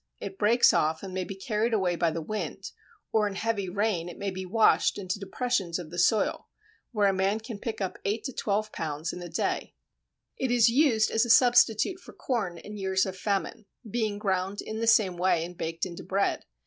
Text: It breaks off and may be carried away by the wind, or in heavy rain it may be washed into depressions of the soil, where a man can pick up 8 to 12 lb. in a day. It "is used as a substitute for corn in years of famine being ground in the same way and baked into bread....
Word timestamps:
It 0.19 0.39
breaks 0.39 0.73
off 0.73 1.03
and 1.03 1.13
may 1.13 1.23
be 1.23 1.35
carried 1.35 1.75
away 1.75 1.95
by 1.95 2.09
the 2.09 2.23
wind, 2.23 2.71
or 3.11 3.27
in 3.27 3.35
heavy 3.35 3.69
rain 3.69 4.09
it 4.09 4.17
may 4.17 4.31
be 4.31 4.47
washed 4.47 4.97
into 4.97 5.19
depressions 5.19 5.77
of 5.77 5.91
the 5.91 5.99
soil, 5.99 6.47
where 6.91 7.07
a 7.07 7.13
man 7.13 7.39
can 7.39 7.59
pick 7.59 7.81
up 7.81 7.99
8 8.03 8.23
to 8.23 8.33
12 8.33 8.71
lb. 8.71 9.13
in 9.13 9.21
a 9.21 9.29
day. 9.29 9.75
It 10.37 10.49
"is 10.49 10.69
used 10.69 11.11
as 11.11 11.23
a 11.23 11.29
substitute 11.29 11.99
for 11.99 12.13
corn 12.13 12.57
in 12.57 12.77
years 12.77 13.05
of 13.05 13.15
famine 13.15 13.67
being 13.87 14.17
ground 14.17 14.59
in 14.59 14.79
the 14.79 14.87
same 14.87 15.17
way 15.17 15.45
and 15.45 15.55
baked 15.55 15.85
into 15.85 16.01
bread.... 16.03 16.45